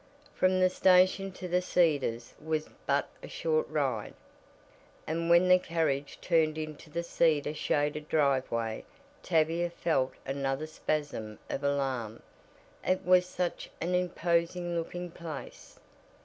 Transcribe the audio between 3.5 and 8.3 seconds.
ride, and when the carriage turned into the cedar shaded